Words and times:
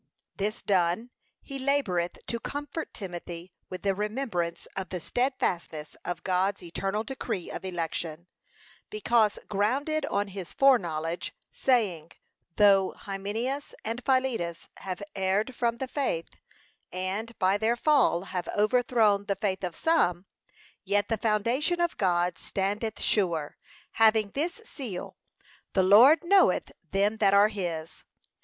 This 0.35 0.63
done, 0.63 1.11
he 1.43 1.59
laboureth 1.59 2.17
to 2.25 2.39
comfort 2.39 2.91
Timothy 2.91 3.53
with 3.69 3.83
the 3.83 3.93
remembrance 3.93 4.67
of 4.75 4.89
the 4.89 4.99
steadfastness 4.99 5.95
of 6.03 6.23
God's 6.23 6.63
eternal 6.63 7.03
decree 7.03 7.51
of 7.51 7.63
election, 7.63 8.25
because 8.89 9.37
grounded 9.47 10.07
on 10.07 10.29
his 10.29 10.53
foreknowledge; 10.53 11.35
saying, 11.53 12.13
though 12.55 12.93
Hymeneus 12.93 13.75
and 13.85 14.03
Philetus 14.03 14.69
have 14.77 15.03
erred 15.15 15.53
from 15.55 15.77
the 15.77 15.87
faith, 15.87 16.29
and, 16.91 17.37
by 17.37 17.59
their 17.59 17.75
fall, 17.75 18.23
have 18.23 18.47
overthrown 18.57 19.25
the 19.25 19.35
faith 19.35 19.63
of 19.63 19.75
some, 19.75 20.25
'Yet 20.83 21.09
the 21.09 21.17
foundation 21.17 21.79
of 21.79 21.95
God 21.97 22.39
standeth 22.39 22.99
sure, 22.99 23.55
having 23.91 24.31
this 24.31 24.61
seal, 24.65 25.15
The 25.73 25.83
Lord 25.83 26.23
knoweth 26.23 26.71
them 26.89 27.17
that 27.17 27.35
are 27.35 27.49
his.' 27.49 28.03